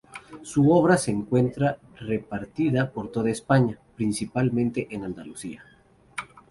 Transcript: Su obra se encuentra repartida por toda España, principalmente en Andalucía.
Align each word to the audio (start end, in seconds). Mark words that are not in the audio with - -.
Su 0.41 0.71
obra 0.71 0.97
se 0.97 1.11
encuentra 1.11 1.77
repartida 1.97 2.89
por 2.91 3.11
toda 3.11 3.29
España, 3.29 3.77
principalmente 3.95 4.87
en 4.89 5.03
Andalucía. 5.03 5.63